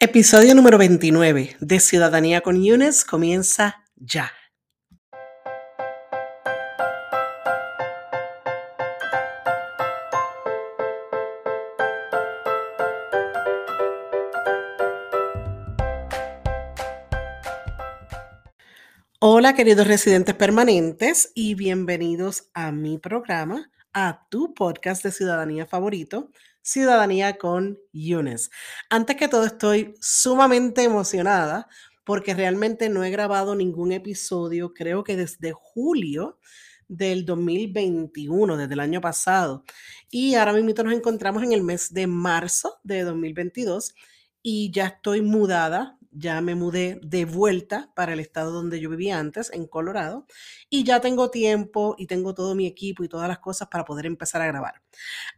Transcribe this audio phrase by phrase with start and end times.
[0.00, 4.32] Episodio número 29 de Ciudadanía con Yunes comienza ya.
[19.20, 26.30] Hola queridos residentes permanentes y bienvenidos a mi programa, a tu podcast de ciudadanía favorito,
[26.64, 28.50] Ciudadanía con Yunes.
[28.88, 31.68] Antes que todo estoy sumamente emocionada
[32.04, 36.38] porque realmente no he grabado ningún episodio, creo que desde julio
[36.88, 39.64] del 2021, desde el año pasado.
[40.10, 43.94] Y ahora mismo nos encontramos en el mes de marzo de 2022
[44.42, 49.18] y ya estoy mudada ya me mudé de vuelta para el estado donde yo vivía
[49.18, 50.26] antes, en Colorado,
[50.70, 54.06] y ya tengo tiempo y tengo todo mi equipo y todas las cosas para poder
[54.06, 54.82] empezar a grabar.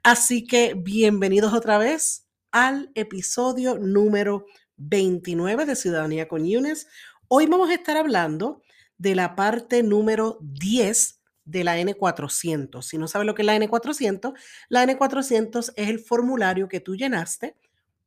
[0.02, 4.44] Así que bienvenidos otra vez al episodio número
[4.76, 6.86] 29 de Ciudadanía con Yunes.
[7.28, 8.62] Hoy vamos a estar hablando
[8.98, 12.82] de la parte número 10 de la N400.
[12.82, 14.34] Si no sabes lo que es la N400,
[14.68, 17.56] la N400 es el formulario que tú llenaste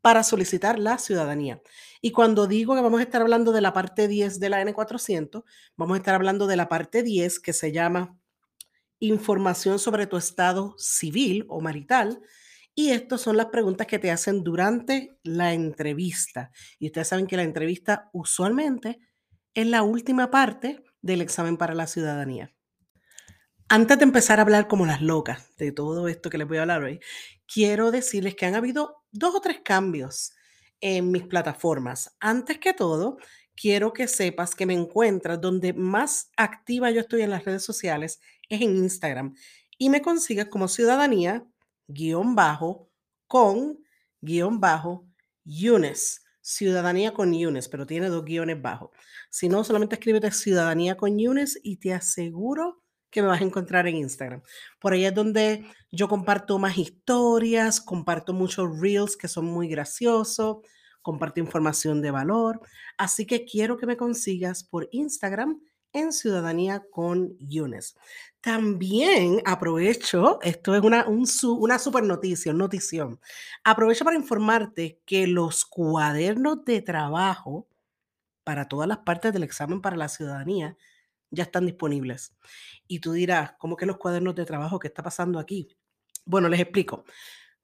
[0.01, 1.61] para solicitar la ciudadanía.
[2.01, 5.43] Y cuando digo que vamos a estar hablando de la parte 10 de la N400,
[5.75, 8.17] vamos a estar hablando de la parte 10 que se llama
[8.99, 12.21] información sobre tu estado civil o marital.
[12.75, 16.51] Y estas son las preguntas que te hacen durante la entrevista.
[16.77, 18.99] Y ustedes saben que la entrevista usualmente
[19.53, 22.53] es la última parte del examen para la ciudadanía.
[23.67, 26.61] Antes de empezar a hablar como las locas de todo esto que les voy a
[26.61, 26.99] hablar hoy,
[27.45, 30.33] quiero decirles que han habido dos o tres cambios
[30.81, 32.15] en mis plataformas.
[32.19, 33.17] Antes que todo,
[33.55, 38.19] quiero que sepas que me encuentras donde más activa yo estoy en las redes sociales
[38.47, 39.35] es en Instagram
[39.77, 41.45] y me consigues como ciudadanía
[41.87, 42.89] guion bajo
[43.27, 43.79] con
[44.21, 45.05] guion bajo
[45.43, 46.23] Yunes.
[46.41, 48.89] Ciudadanía con Yunes, pero tiene dos guiones bajos.
[49.29, 52.78] Si no, solamente escríbete Ciudadanía con Yunes y te aseguro
[53.09, 54.41] que me vas a encontrar en Instagram.
[54.79, 60.57] Por ahí es donde yo comparto más historias, comparto muchos reels que son muy graciosos,
[61.01, 62.61] comparto información de valor.
[62.97, 65.61] Así que quiero que me consigas por Instagram
[65.93, 67.95] en Ciudadanía con Yunes.
[68.41, 73.19] También aprovecho, esto es una, una super noticia, notición.
[73.63, 77.67] Aprovecho para informarte que los cuadernos de trabajo
[78.43, 80.77] para todas las partes del examen para la ciudadanía
[81.31, 82.35] ya están disponibles.
[82.87, 84.79] Y tú dirás, ¿cómo que los cuadernos de trabajo?
[84.79, 85.67] ¿Qué está pasando aquí?
[86.25, 87.05] Bueno, les explico.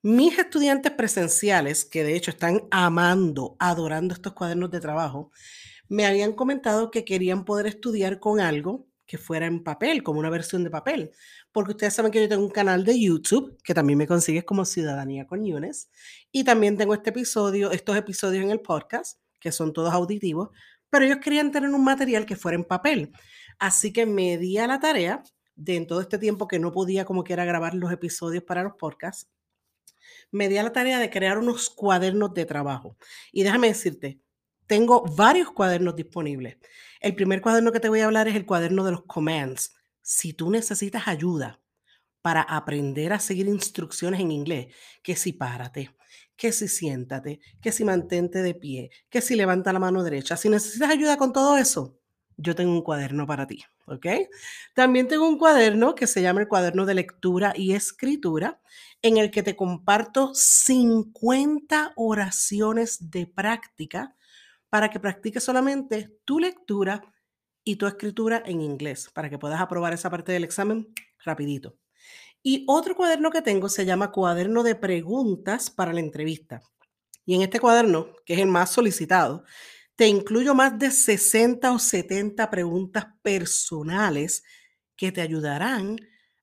[0.02, 5.32] Mis estudiantes presenciales, que de hecho están amando, adorando estos cuadernos de trabajo,
[5.88, 10.30] me habían comentado que querían poder estudiar con algo que fuera en papel, como una
[10.30, 11.12] versión de papel.
[11.52, 14.66] Porque ustedes saben que yo tengo un canal de YouTube, que también me consigues como
[14.66, 15.90] Ciudadanía con Yunes,
[16.32, 20.50] y también tengo este episodio, estos episodios en el podcast, que son todos auditivos,
[20.90, 23.12] pero ellos querían tener un material que fuera en papel.
[23.60, 25.24] Así que me di a la tarea
[25.56, 28.74] de en todo este tiempo que no podía como quiera grabar los episodios para los
[28.74, 29.30] podcasts,
[30.32, 32.98] me di a la tarea de crear unos cuadernos de trabajo.
[33.32, 34.20] Y déjame decirte,
[34.68, 36.58] tengo varios cuadernos disponibles.
[37.00, 39.76] El primer cuaderno que te voy a hablar es el cuaderno de los commands.
[40.02, 41.62] Si tú necesitas ayuda
[42.22, 44.74] para aprender a seguir instrucciones en inglés,
[45.04, 45.96] que si párate,
[46.36, 50.50] que si siéntate, que si mantente de pie, que si levanta la mano derecha, si
[50.50, 52.00] necesitas ayuda con todo eso,
[52.38, 54.06] yo tengo un cuaderno para ti, ¿ok?
[54.74, 58.60] También tengo un cuaderno que se llama el cuaderno de lectura y escritura,
[59.02, 64.16] en el que te comparto 50 oraciones de práctica
[64.70, 67.02] para que practiques solamente tu lectura
[67.64, 71.76] y tu escritura en inglés, para que puedas aprobar esa parte del examen rapidito.
[72.44, 76.62] Y otro cuaderno que tengo se llama cuaderno de preguntas para la entrevista.
[77.26, 79.44] Y en este cuaderno, que es el más solicitado,
[79.96, 84.44] te incluyo más de 60 o 70 preguntas personales
[84.96, 85.98] que te ayudarán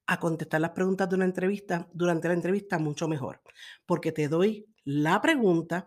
[0.07, 3.43] a contestar las preguntas de una entrevista durante la entrevista mucho mejor,
[3.87, 5.87] porque te doy la pregunta,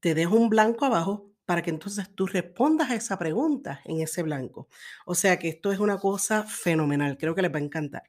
[0.00, 4.22] te dejo un blanco abajo para que entonces tú respondas a esa pregunta en ese
[4.22, 4.68] blanco.
[5.04, 8.04] O sea que esto es una cosa fenomenal, creo que les va a encantar.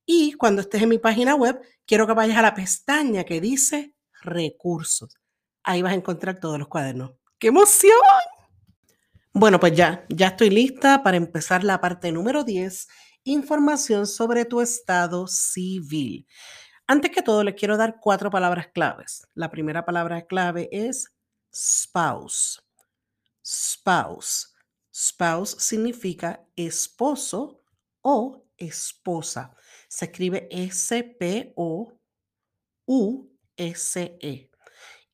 [0.06, 3.96] y cuando estés en mi página web, quiero que vayas a la pestaña que dice
[4.22, 5.18] recursos.
[5.64, 7.14] Ahí vas a encontrar todos los cuadernos.
[7.40, 7.92] ¡Qué emoción!
[9.32, 12.88] Bueno, pues ya, ya estoy lista para empezar la parte número 10,
[13.26, 16.26] información sobre tu estado civil.
[16.88, 19.28] Antes que todo, les quiero dar cuatro palabras claves.
[19.36, 21.14] La primera palabra clave es
[21.54, 22.64] spouse.
[23.46, 24.56] Spouse.
[24.92, 27.62] Spouse significa esposo
[28.02, 29.56] o esposa.
[29.90, 31.54] Se escribe S-P-O-U-S-E.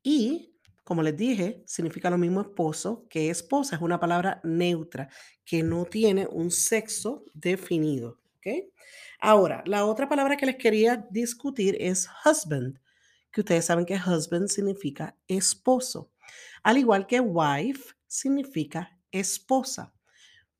[0.03, 0.52] Y
[0.83, 3.75] como les dije, significa lo mismo esposo que esposa.
[3.75, 5.09] Es una palabra neutra
[5.45, 8.19] que no tiene un sexo definido.
[9.19, 12.79] Ahora, la otra palabra que les quería discutir es husband,
[13.31, 16.11] que ustedes saben que husband significa esposo,
[16.61, 19.93] al igual que wife significa esposa.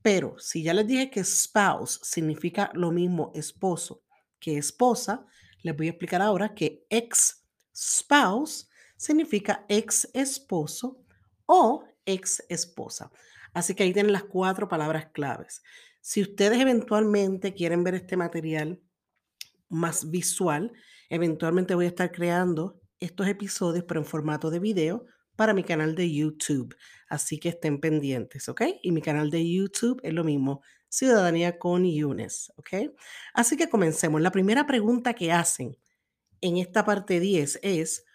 [0.02, 4.04] Pero si ya les dije que spouse significa lo mismo esposo
[4.40, 5.26] que esposa,
[5.62, 8.70] les voy a explicar ahora que ex spouse
[9.04, 11.04] significa ex esposo
[11.46, 13.12] o ex esposa.
[13.54, 15.62] Así que ahí tienen las cuatro palabras claves.
[16.02, 18.82] Si ustedes eventualmente quieren ver este material
[19.70, 20.72] más visual,
[21.10, 25.06] eventualmente voy a estar creando estos episodios, pero en formato de video
[25.36, 26.76] para mi canal de YouTube.
[27.10, 28.62] Así que estén pendientes, ¿ok?
[28.82, 32.94] Y mi canal de YouTube es lo mismo, Ciudadanía con Yunes, ¿ok?
[33.34, 34.22] Así que comencemos.
[34.22, 35.78] La primera pregunta que hacen
[36.40, 38.06] en esta parte 10 es,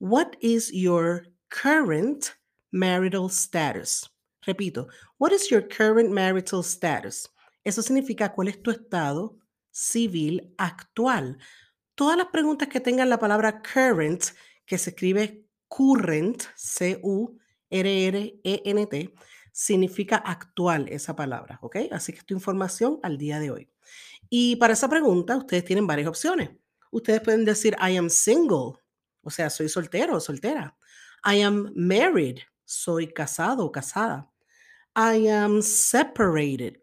[0.00, 2.36] What is your current
[2.70, 4.08] marital status?
[4.46, 4.86] Repito,
[5.18, 7.28] what is your current marital status?
[7.64, 9.36] Eso significa cuál es tu estado
[9.72, 11.38] civil actual.
[11.96, 14.22] Todas las preguntas que tengan la palabra current,
[14.64, 17.34] que se escribe current, C-U-R-R-E-N-T,
[19.52, 21.76] significa actual esa palabra, ¿ok?
[21.90, 23.68] Así que esta información al día de hoy.
[24.30, 26.50] Y para esa pregunta, ustedes tienen varias opciones.
[26.92, 28.74] Ustedes pueden decir, I am single,
[29.22, 30.76] o sea, soy soltero o soltera.
[31.24, 32.40] I am married.
[32.64, 34.30] Soy casado o casada.
[34.94, 36.80] I am separated.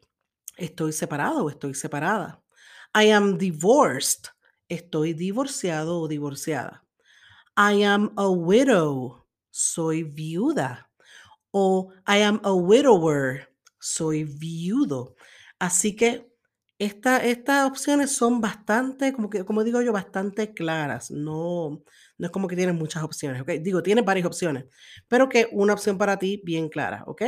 [0.58, 2.42] Estoy separado o estoy separada.
[2.94, 4.30] I am divorced.
[4.70, 6.84] Estoy divorciado o divorciada.
[7.58, 9.26] I am a widow.
[9.52, 10.90] Soy viuda.
[11.52, 13.48] O I am a widower.
[13.80, 15.16] Soy viudo.
[15.60, 16.35] Así que
[16.78, 21.10] estas opciones son bastante, como, que, como digo yo, bastante claras.
[21.12, 21.84] No,
[22.18, 23.52] no es como que tienes muchas opciones, ¿ok?
[23.62, 24.66] Digo, tienes varias opciones,
[25.08, 27.24] pero que una opción para ti bien clara, ¿ok?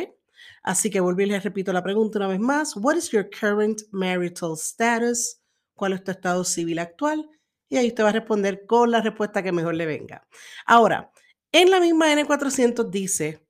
[0.63, 2.75] Así que volví y les repito la pregunta una vez más.
[2.75, 5.41] What is your current marital status?
[5.73, 7.29] ¿Cuál es tu estado civil actual?
[7.69, 10.27] Y ahí usted va a responder con la respuesta que mejor le venga.
[10.65, 11.11] Ahora,
[11.51, 13.45] en la misma N400 dice,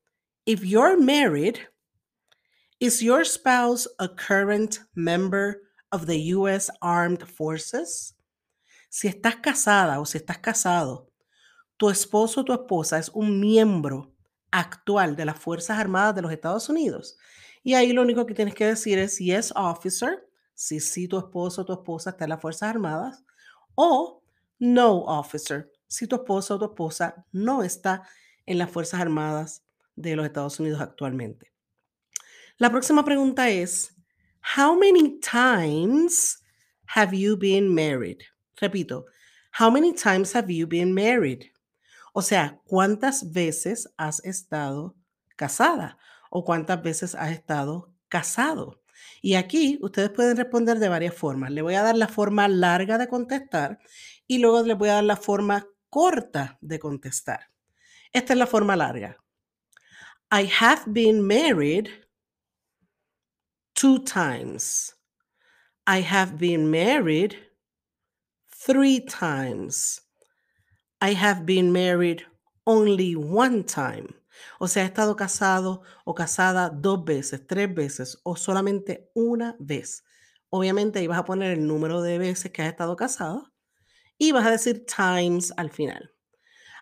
[0.46, 1.58] if you're married,
[2.80, 6.72] is your spouse a current member of the U.S.
[6.82, 8.16] Armed Forces?
[8.90, 11.10] Si estás casada o si estás casado,
[11.78, 14.14] tu esposo o tu esposa es un miembro
[14.52, 17.18] actual de las Fuerzas Armadas de los Estados Unidos.
[17.64, 21.62] Y ahí lo único que tienes que decir es yes, officer, si sí tu esposo
[21.62, 23.24] o tu esposa está en las Fuerzas Armadas,
[23.76, 24.24] o
[24.58, 28.04] no, officer, si tu esposo o tu esposa no está
[28.46, 29.64] en las Fuerzas Armadas
[29.96, 31.52] de los Estados Unidos actualmente.
[32.58, 33.97] La próxima pregunta es,
[34.56, 36.38] How many times
[36.86, 38.24] have you been married?
[38.62, 39.04] Repito,
[39.52, 41.52] how many times have you been married?
[42.14, 44.96] O sea, ¿cuántas veces has estado
[45.36, 45.98] casada
[46.32, 48.82] o cuántas veces has estado casado?
[49.22, 51.52] Y aquí ustedes pueden responder de varias formas.
[51.52, 53.80] Le voy a dar la forma larga de contestar
[54.28, 57.52] y luego les voy a dar la forma corta de contestar.
[58.14, 59.18] Esta es la forma larga.
[60.32, 61.90] I have been married
[63.78, 64.96] two times.
[65.86, 67.38] I have been married
[68.50, 70.02] three times.
[71.00, 72.26] I have been married
[72.66, 74.16] only one time.
[74.60, 80.04] O sea, he estado casado o casada dos veces, tres veces o solamente una vez.
[80.50, 83.54] Obviamente ahí vas a poner el número de veces que has estado casado
[84.18, 86.12] y vas a decir times al final.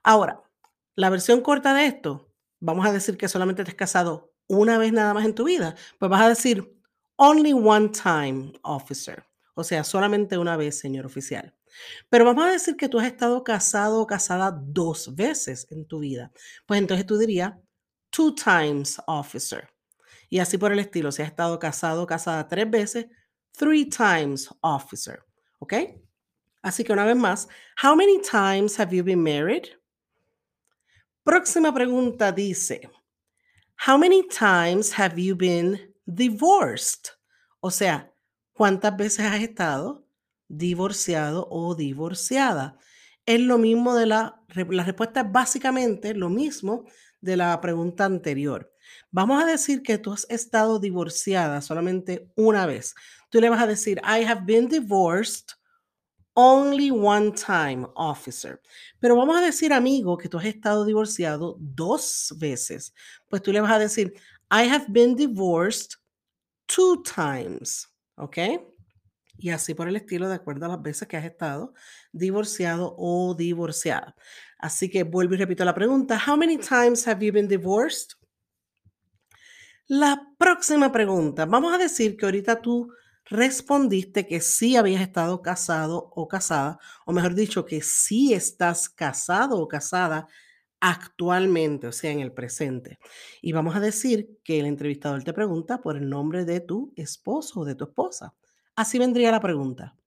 [0.01, 0.41] Ahora,
[0.95, 4.93] la versión corta de esto, vamos a decir que solamente te has casado una vez
[4.93, 6.75] nada más en tu vida, pues vas a decir
[7.17, 9.23] Only one time, officer.
[9.55, 11.53] O sea, solamente una vez, señor oficial.
[12.09, 15.99] Pero vamos a decir que tú has estado casado o casada dos veces en tu
[15.99, 16.31] vida.
[16.65, 17.53] Pues entonces tú dirías
[18.09, 19.69] two times, officer.
[20.29, 21.11] Y así por el estilo.
[21.11, 23.05] Si has estado casado o casada tres veces,
[23.57, 25.23] three times, officer.
[25.59, 25.73] ¿Ok?
[26.61, 27.47] Así que una vez más,
[27.81, 29.65] how many times have you been married?
[31.23, 32.89] Próxima pregunta dice,
[33.87, 37.11] how many times have you been divorced.
[37.59, 38.11] O sea,
[38.53, 40.07] ¿cuántas veces has estado
[40.47, 42.77] divorciado o divorciada?
[43.25, 46.85] Es lo mismo de la, la respuesta es básicamente lo mismo
[47.21, 48.71] de la pregunta anterior.
[49.11, 52.93] Vamos a decir que tú has estado divorciada solamente una vez.
[53.29, 55.53] Tú le vas a decir, I have been divorced
[56.35, 58.61] only one time, officer.
[58.99, 62.93] Pero vamos a decir, amigo, que tú has estado divorciado dos veces.
[63.29, 64.13] Pues tú le vas a decir,
[64.55, 65.95] I have been divorced
[66.67, 67.87] two times.
[68.15, 68.37] ¿Ok?
[69.37, 71.73] Y así por el estilo, de acuerdo a las veces que has estado
[72.13, 74.15] divorciado o divorciada.
[74.57, 76.21] Así que vuelvo y repito la pregunta.
[76.25, 78.11] How many times have you been divorced?
[79.87, 81.45] La próxima pregunta.
[81.45, 82.89] Vamos a decir que ahorita tú
[83.25, 89.59] respondiste que sí habías estado casado o casada, o mejor dicho, que sí estás casado
[89.59, 90.27] o casada
[90.87, 92.99] actualmente, o sea, en el presente.
[93.41, 97.61] Y vamos a decir que el entrevistador te pregunta por el nombre de tu esposo
[97.61, 98.35] o de tu esposa.
[98.75, 99.97] Así vendría la pregunta.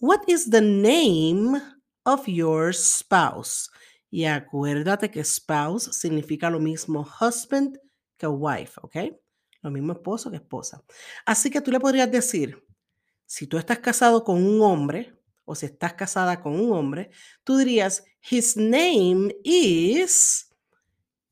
[0.00, 1.60] What is the name
[2.04, 3.70] of your spouse?
[4.10, 7.78] Y acuérdate que spouse significa lo mismo husband
[8.16, 8.96] que wife, ¿ok?
[9.60, 10.82] Lo mismo esposo que esposa.
[11.26, 12.64] Así que tú le podrías decir,
[13.26, 15.14] si tú estás casado con un hombre
[15.44, 17.10] o si estás casada con un hombre,
[17.42, 20.50] tú dirías, his name is,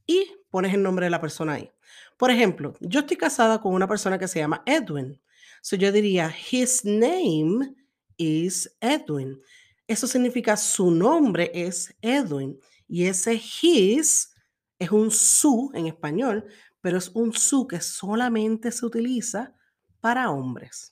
[0.06, 1.70] y pones el nombre de la persona ahí.
[2.16, 5.20] Por ejemplo, yo estoy casada con una persona que se llama Edwin.
[5.60, 7.74] So yo diría, his name
[8.16, 9.40] is Edwin.
[9.86, 12.58] Eso significa su nombre es Edwin.
[12.86, 14.32] Y ese his
[14.78, 16.46] es un su en español,
[16.80, 19.54] pero es un su que solamente se utiliza
[20.00, 20.91] para hombres.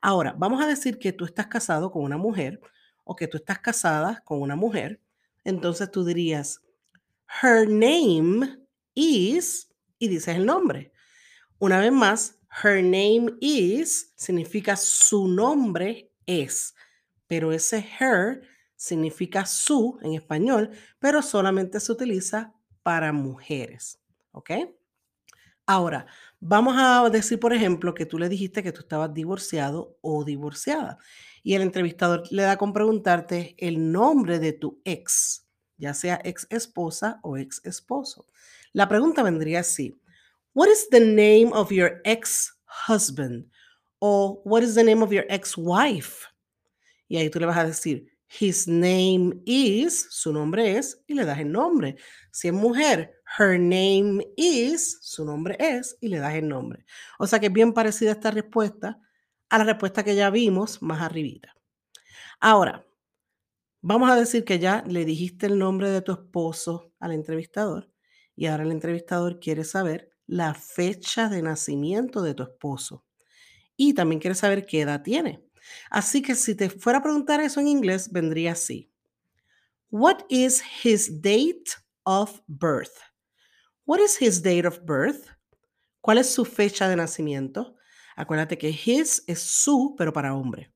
[0.00, 2.60] Ahora, vamos a decir que tú estás casado con una mujer
[3.04, 5.00] o que tú estás casada con una mujer.
[5.44, 6.62] Entonces tú dirías,
[7.42, 8.58] her name
[8.94, 10.92] is, y dices el nombre.
[11.58, 16.74] Una vez más, Her name is significa su nombre es,
[17.26, 18.42] pero ese her
[18.74, 24.00] significa su en español, pero solamente se utiliza para mujeres.
[24.32, 24.50] ¿Ok?
[25.64, 26.06] Ahora,
[26.40, 30.98] vamos a decir, por ejemplo, que tú le dijiste que tú estabas divorciado o divorciada
[31.42, 36.46] y el entrevistador le da con preguntarte el nombre de tu ex, ya sea ex
[36.50, 38.26] esposa o ex esposo.
[38.72, 39.98] La pregunta vendría así.
[40.54, 43.46] What is the name of your ex-husband?
[44.00, 46.26] O what is the name of your ex-wife?
[47.08, 51.24] Y ahí tú le vas a decir, his name is, su nombre es, y le
[51.24, 51.96] das el nombre.
[52.30, 56.84] Si es mujer, her name is, su nombre es, y le das el nombre.
[57.18, 59.00] O sea que es bien parecida esta respuesta
[59.48, 61.54] a la respuesta que ya vimos más arribita.
[62.40, 62.86] Ahora,
[63.82, 67.90] vamos a decir que ya le dijiste el nombre de tu esposo al entrevistador
[68.34, 73.04] y ahora el entrevistador quiere saber la fecha de nacimiento de tu esposo.
[73.76, 75.44] Y también quieres saber qué edad tiene.
[75.90, 78.92] Así que si te fuera a preguntar eso en inglés, vendría así.
[79.90, 81.64] What is his date
[82.04, 83.09] of birth?
[83.90, 85.26] What is his date of birth?
[86.00, 87.74] ¿Cuál es su fecha de nacimiento?
[88.14, 90.72] Acuérdate que his es su, pero para hombre.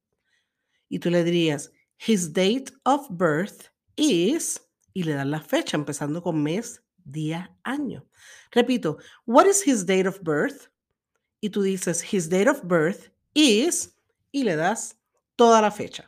[0.88, 4.60] Y tú le dirías, his date of birth is,
[4.92, 8.04] y le das la fecha, empezando con mes, día, año.
[8.50, 10.68] Repito, what is his date of birth?
[11.40, 13.96] Y tú dices, his date of birth is,
[14.32, 14.98] y le das
[15.36, 16.04] toda la fecha.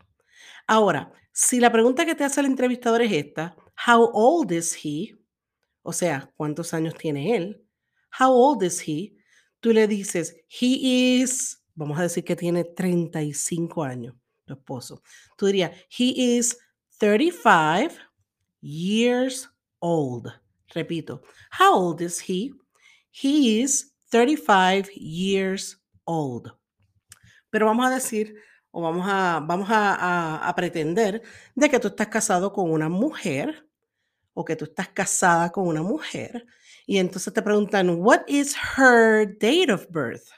[0.66, 3.54] Ahora, si la pregunta que te hace el entrevistador es esta,
[3.86, 5.15] how old is he?
[5.88, 7.64] O sea, ¿cuántos años tiene él?
[8.18, 9.14] How old is he?
[9.60, 15.00] Tú le dices, he is, vamos a decir que tiene 35 años, tu esposo.
[15.36, 16.58] Tú dirías, he is
[16.98, 17.94] 35
[18.60, 20.26] years old.
[20.74, 21.22] Repito,
[21.56, 22.52] how old is he?
[23.12, 26.50] He is 35 years old.
[27.48, 28.34] Pero vamos a decir,
[28.72, 31.22] o vamos a, vamos a, a, pretender
[31.54, 33.68] de que tú estás casado con una mujer
[34.36, 36.46] o que tú estás casada con una mujer.
[36.86, 40.28] Y entonces te preguntan, what is her date of birth?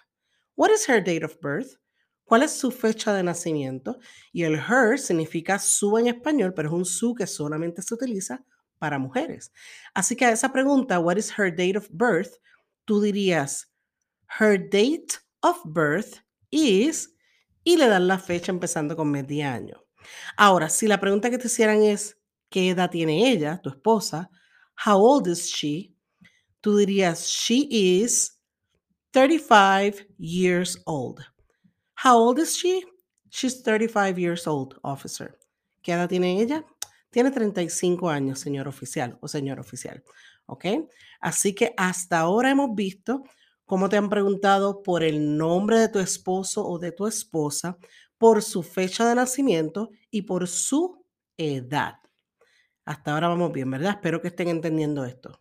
[0.55, 1.81] What is her date of birth?
[2.25, 3.99] ¿Cuál es su fecha de nacimiento?
[4.33, 8.45] Y el her significa su en español, pero es un su que solamente se utiliza
[8.79, 9.53] para mujeres.
[9.95, 12.37] Así que a esa pregunta, what is her date of birth?
[12.85, 13.73] Tú dirías,
[14.39, 16.19] her date of birth
[16.51, 17.17] is,
[17.65, 19.85] y le das la fecha empezando con mes de año.
[20.37, 22.19] Ahora, si la pregunta que te hicieran es,
[22.51, 24.31] ¿qué edad tiene ella, tu esposa?
[24.87, 25.95] How old is she?
[26.61, 28.39] Tú dirías, she is
[29.13, 31.21] 35 years old.
[31.95, 32.85] How old is she?
[33.31, 35.39] She's 35 years old, officer.
[35.83, 36.65] ¿Qué edad tiene ella?
[37.11, 40.03] Tiene 35 años, señor oficial o señor oficial.
[40.47, 40.65] ¿Ok?
[41.21, 43.23] Así que hasta ahora hemos visto
[43.65, 47.79] cómo te han preguntado por el nombre de tu esposo o de tu esposa,
[48.17, 51.05] por su fecha de nacimiento y por su
[51.37, 51.95] edad.
[52.89, 53.97] Hasta ahora vamos bien, ¿verdad?
[53.97, 55.39] Espero que estén entendiendo esto.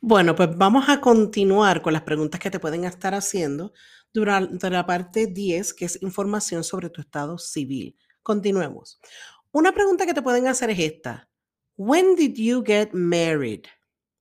[0.00, 3.72] Bueno, pues vamos a continuar con las preguntas que te pueden estar haciendo
[4.14, 7.96] durante la parte 10, que es información sobre tu estado civil.
[8.22, 9.00] Continuemos.
[9.50, 11.28] Una pregunta que te pueden hacer es esta.
[11.76, 13.64] When did you get married?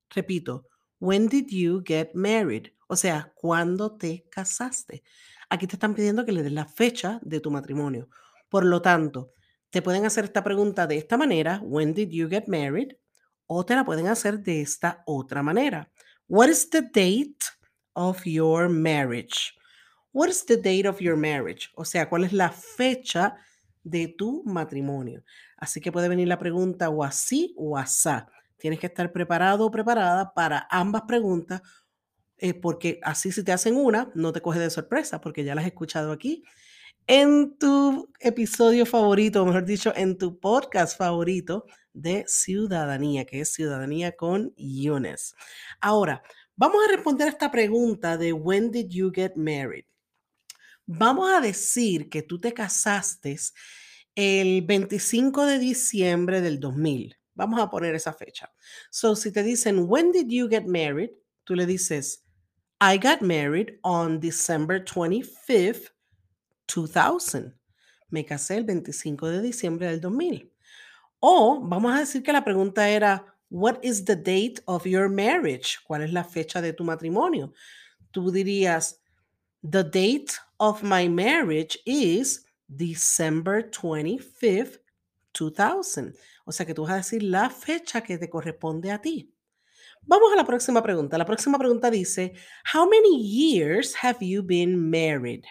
[0.10, 0.66] Repito,
[1.00, 2.70] when did you get married?
[2.88, 5.04] O sea, ¿cuándo te casaste?
[5.48, 8.10] Aquí te están pidiendo que le des la fecha de tu matrimonio.
[8.50, 9.34] Por lo tanto,
[9.72, 12.94] te pueden hacer esta pregunta de esta manera, when did you get married?
[13.48, 15.90] O te la pueden hacer de esta otra manera.
[16.28, 17.40] What is the date
[17.94, 19.54] of your marriage?
[20.12, 21.70] What is the date of your marriage?
[21.76, 23.38] O sea, ¿cuál es la fecha
[23.84, 25.24] de tu matrimonio?
[25.56, 28.28] Así que puede venir la pregunta o así o asá.
[28.58, 31.62] Tienes que estar preparado o preparada para ambas preguntas,
[32.38, 35.64] eh, porque así si te hacen una, no te coge de sorpresa, porque ya las
[35.64, 36.44] he escuchado aquí
[37.08, 44.16] en tu episodio favorito, mejor dicho, en tu podcast favorito de ciudadanía, que es Ciudadanía
[44.16, 45.36] con Yunes.
[45.82, 46.24] Ahora,
[46.56, 49.86] vamos a responder esta pregunta de When did you get married?
[50.86, 53.38] Vamos a decir que tú te casaste
[54.16, 57.18] el 25 de diciembre del 2000.
[57.34, 58.52] Vamos a poner esa fecha.
[58.90, 61.12] So, si te dicen, When did you get married?
[61.44, 62.24] Tú le dices,
[62.82, 65.92] I got married on December 25th,
[66.76, 67.56] 2000.
[68.10, 70.52] Me casé el 25 de diciembre del 2000.
[71.20, 75.78] O vamos a decir que la pregunta era, What is the date of your marriage?
[75.84, 77.54] ¿Cuál es la fecha de tu matrimonio?
[78.12, 79.02] Tú dirías,
[79.62, 84.80] The date of my marriage is December 25th,
[85.34, 86.16] 2000.
[86.46, 89.34] O sea que tú vas a decir la fecha que te corresponde a ti.
[90.04, 91.18] Vamos a la próxima pregunta.
[91.18, 92.34] La próxima pregunta dice,
[92.74, 95.44] How many years have you been married?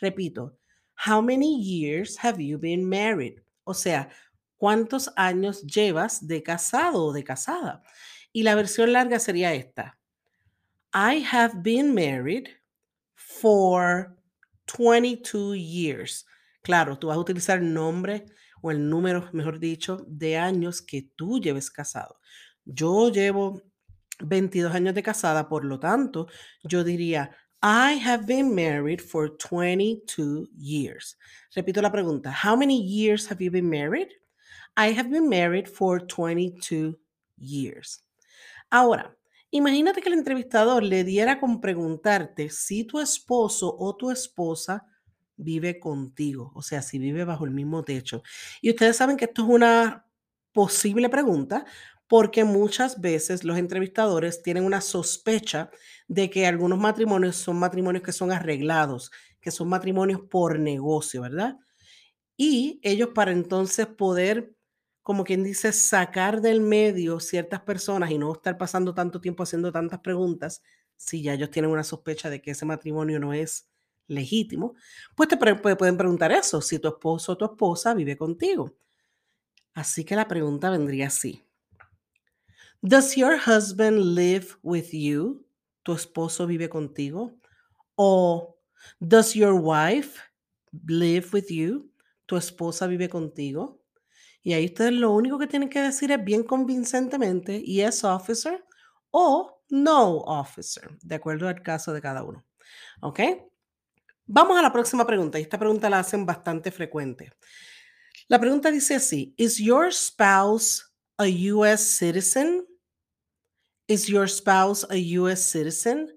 [0.00, 0.59] Repito,
[1.06, 3.40] How many years have you been married?
[3.64, 4.10] O sea,
[4.58, 7.82] ¿cuántos años llevas de casado o de casada?
[8.34, 9.98] Y la versión larga sería esta.
[10.92, 12.48] I have been married
[13.14, 14.14] for
[14.66, 16.26] 22 years.
[16.62, 18.26] Claro, tú vas a utilizar el nombre
[18.60, 22.20] o el número, mejor dicho, de años que tú lleves casado.
[22.66, 23.62] Yo llevo
[24.18, 26.26] 22 años de casada, por lo tanto,
[26.62, 31.18] yo diría, I have been married for 22 years.
[31.54, 32.32] Repito la pregunta.
[32.32, 34.08] How many years have you been married?
[34.76, 36.98] I have been married for 22
[37.36, 38.02] years.
[38.70, 39.14] Ahora,
[39.50, 44.86] imagínate que el entrevistador le diera con preguntarte si tu esposo o tu esposa
[45.36, 48.22] vive contigo, o sea, si vive bajo el mismo techo.
[48.62, 50.06] Y ustedes saben que esto es una
[50.52, 51.66] posible pregunta
[52.10, 55.70] porque muchas veces los entrevistadores tienen una sospecha
[56.08, 61.60] de que algunos matrimonios son matrimonios que son arreglados, que son matrimonios por negocio, ¿verdad?
[62.36, 64.56] Y ellos para entonces poder,
[65.02, 69.70] como quien dice, sacar del medio ciertas personas y no estar pasando tanto tiempo haciendo
[69.70, 70.62] tantas preguntas,
[70.96, 73.70] si ya ellos tienen una sospecha de que ese matrimonio no es
[74.08, 74.74] legítimo,
[75.14, 78.74] pues te pueden preguntar eso, si tu esposo o tu esposa vive contigo.
[79.74, 81.44] Así que la pregunta vendría así.
[82.82, 85.44] Does your husband live with you?
[85.84, 87.36] ¿Tu esposo vive contigo?
[87.96, 88.56] O
[88.98, 90.18] Does your wife
[90.88, 91.90] live with you?
[92.24, 93.82] ¿Tu esposa vive contigo?
[94.42, 98.64] Y ahí ustedes lo único que tienen que decir es bien convincentemente, yes officer
[99.10, 102.46] o no officer, de acuerdo al caso de cada uno.
[103.02, 103.20] ¿Ok?
[104.24, 105.38] Vamos a la próxima pregunta.
[105.38, 107.30] Y esta pregunta la hacen bastante frecuente.
[108.28, 112.69] La pregunta dice así, ¿Is your spouse a US citizen?
[113.90, 116.16] Is your spouse a US citizen?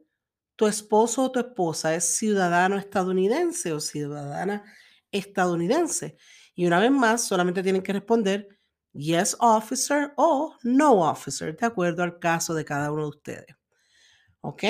[0.56, 4.64] ¿Tu esposo o tu esposa es ciudadano estadounidense o ciudadana
[5.12, 6.16] estadounidense?
[6.54, 8.48] Y una vez más, solamente tienen que responder
[8.92, 13.56] yes officer o no officer, de acuerdo al caso de cada uno de ustedes.
[14.42, 14.64] ¿Ok?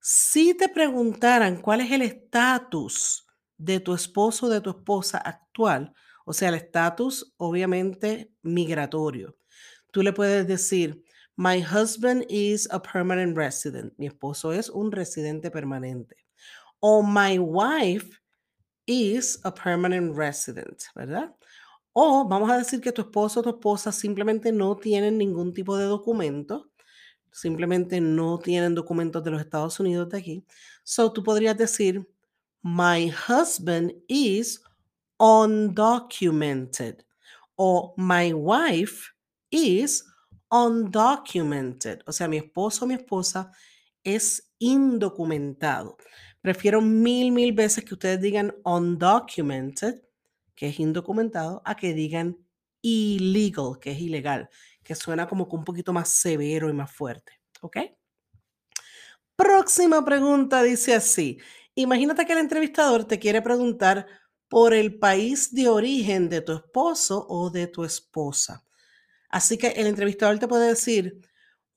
[0.00, 5.92] Si te preguntaran cuál es el estatus de tu esposo o de tu esposa actual,
[6.24, 9.36] o sea, el estatus obviamente migratorio,
[9.90, 11.02] tú le puedes decir,
[11.36, 13.92] My husband is a permanent resident.
[13.98, 16.16] Mi esposo es un residente permanente.
[16.80, 18.20] O my wife
[18.86, 21.34] is a permanent resident, ¿verdad?
[21.94, 25.76] O vamos a decir que tu esposo o tu esposa simplemente no tienen ningún tipo
[25.76, 26.70] de documento,
[27.30, 30.46] simplemente no tienen documentos de los Estados Unidos de aquí.
[30.84, 32.06] So tú podrías decir,
[32.62, 34.62] my husband is
[35.18, 37.04] undocumented.
[37.56, 39.12] O my wife
[39.50, 40.04] is
[40.52, 43.50] undocumented, o sea, mi esposo o mi esposa
[44.04, 45.96] es indocumentado.
[46.42, 50.02] Prefiero mil, mil veces que ustedes digan undocumented,
[50.54, 52.36] que es indocumentado, a que digan
[52.82, 54.50] illegal, que es ilegal,
[54.82, 57.40] que suena como que un poquito más severo y más fuerte.
[57.62, 57.78] ¿Ok?
[59.34, 61.38] Próxima pregunta dice así.
[61.74, 64.06] Imagínate que el entrevistador te quiere preguntar
[64.48, 68.66] por el país de origen de tu esposo o de tu esposa.
[69.32, 71.18] Así que el entrevistador te puede decir,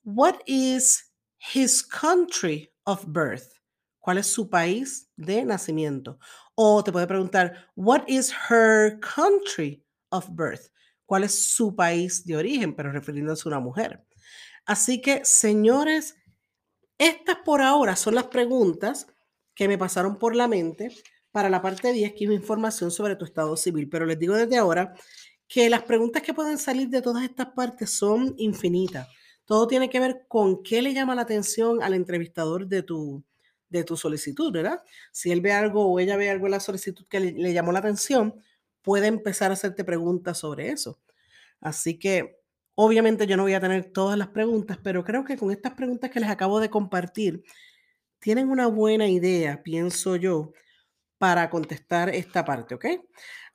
[0.04, 1.12] What is
[1.54, 3.54] his country of birth?
[3.98, 6.20] ¿Cuál es su país de nacimiento?
[6.54, 10.70] O te puede preguntar, What is her country of birth?
[11.06, 12.76] ¿Cuál es su país de origen?
[12.76, 14.04] Pero refiriéndose a una mujer.
[14.66, 16.16] Así que, señores,
[16.98, 19.06] estas por ahora son las preguntas
[19.54, 20.90] que me pasaron por la mente
[21.32, 23.88] para la parte 10, que es información sobre tu estado civil.
[23.88, 24.94] Pero les digo desde ahora
[25.48, 29.08] que las preguntas que pueden salir de todas estas partes son infinitas.
[29.44, 33.22] Todo tiene que ver con qué le llama la atención al entrevistador de tu,
[33.68, 34.82] de tu solicitud, ¿verdad?
[35.12, 37.72] Si él ve algo o ella ve algo en la solicitud que le, le llamó
[37.72, 38.34] la atención,
[38.82, 40.98] puede empezar a hacerte preguntas sobre eso.
[41.60, 42.40] Así que
[42.74, 46.10] obviamente yo no voy a tener todas las preguntas, pero creo que con estas preguntas
[46.10, 47.44] que les acabo de compartir,
[48.18, 50.52] tienen una buena idea, pienso yo,
[51.18, 52.86] para contestar esta parte, ¿ok?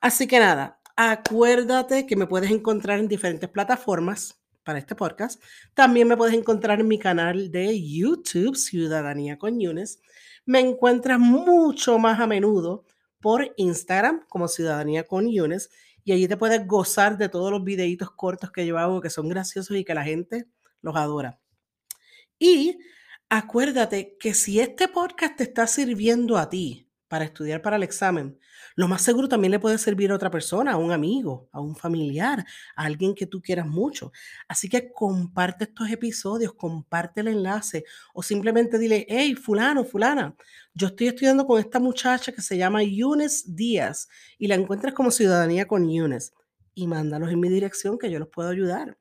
[0.00, 5.42] Así que nada, acuérdate que me puedes encontrar en diferentes plataformas para este podcast.
[5.74, 10.00] También me puedes encontrar en mi canal de YouTube, Ciudadanía con Yunes.
[10.44, 12.84] Me encuentras mucho más a menudo
[13.20, 15.70] por Instagram como Ciudadanía con Yunes
[16.04, 19.28] y allí te puedes gozar de todos los videitos cortos que yo hago que son
[19.28, 20.46] graciosos y que la gente
[20.80, 21.38] los adora.
[22.38, 22.78] Y
[23.28, 26.81] acuérdate que si este podcast te está sirviendo a ti
[27.12, 28.38] para estudiar para el examen,
[28.74, 31.76] lo más seguro también le puede servir a otra persona, a un amigo, a un
[31.76, 32.42] familiar,
[32.74, 34.12] a alguien que tú quieras mucho.
[34.48, 40.34] Así que comparte estos episodios, comparte el enlace o simplemente dile, hey, fulano, fulana,
[40.72, 45.10] yo estoy estudiando con esta muchacha que se llama Yunes Díaz y la encuentras como
[45.10, 46.32] ciudadanía con Yunes
[46.74, 48.96] y mándalos en mi dirección que yo los puedo ayudar.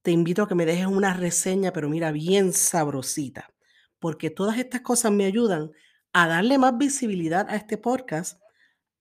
[0.00, 3.52] te invito a que me dejes una reseña, pero mira, bien sabrosita,
[3.98, 5.70] porque todas estas cosas me ayudan
[6.14, 8.40] a darle más visibilidad a este podcast,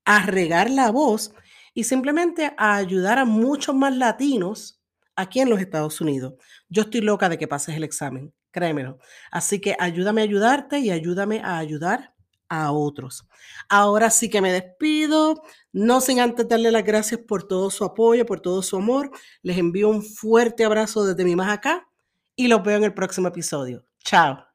[0.03, 1.31] a regar la voz
[1.75, 4.81] y simplemente a ayudar a muchos más latinos
[5.15, 6.33] aquí en los Estados Unidos.
[6.69, 8.97] Yo estoy loca de que pases el examen, créemelo.
[9.29, 12.15] Así que ayúdame a ayudarte y ayúdame a ayudar
[12.47, 13.27] a otros.
[13.69, 15.41] Ahora sí que me despido,
[15.73, 19.11] no sin antes darle las gracias por todo su apoyo, por todo su amor.
[19.41, 21.87] Les envío un fuerte abrazo desde mi más acá
[22.35, 23.85] y los veo en el próximo episodio.
[24.03, 24.54] Chao.